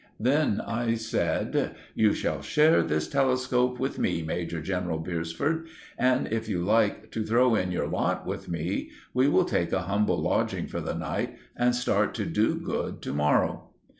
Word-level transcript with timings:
Then 0.19 0.59
I 0.61 0.95
said— 0.95 1.75
"You 1.93 2.11
shall 2.15 2.41
share 2.41 2.81
this 2.81 3.07
telescope 3.07 3.79
with 3.79 3.99
me, 3.99 4.23
Major 4.23 4.59
general 4.59 4.97
Beresford, 4.97 5.67
and 5.95 6.25
if 6.33 6.49
you 6.49 6.63
like 6.63 7.11
to 7.11 7.23
throw 7.23 7.53
in 7.53 7.71
your 7.71 7.85
lot 7.87 8.25
with 8.25 8.49
me, 8.49 8.89
we 9.13 9.27
will 9.27 9.45
take 9.45 9.71
a 9.71 9.83
humble 9.83 10.19
lodging 10.19 10.65
for 10.65 10.81
the 10.81 10.95
night 10.95 11.37
and 11.55 11.75
start 11.75 12.15
to 12.15 12.25
do 12.25 12.55
good 12.55 13.03
to 13.03 13.13
morrow." 13.13 13.69